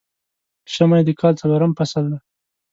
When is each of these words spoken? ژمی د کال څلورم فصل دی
ژمی 0.73 1.01
د 1.05 1.09
کال 1.19 1.33
څلورم 1.41 1.71
فصل 1.79 2.03
دی 2.11 2.19